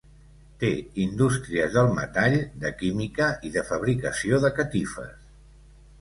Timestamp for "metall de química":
1.99-3.29